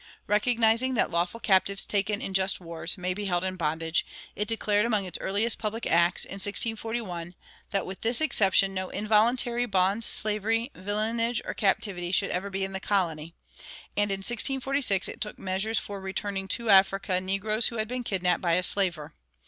[0.25, 4.03] Recognizing that "lawful captives taken in just wars" may be held in bondage,
[4.35, 7.35] it declared among its earliest public acts, in 1641,
[7.69, 12.71] that, with this exception, no involuntary bond slavery, villeinage, or captivity should ever be in
[12.73, 13.35] the colony;
[13.95, 18.41] and in 1646 it took measures for returning to Africa negroes who had been kidnapped
[18.41, 19.13] by a slaver.